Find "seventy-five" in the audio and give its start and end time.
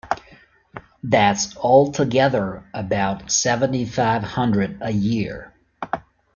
3.31-4.23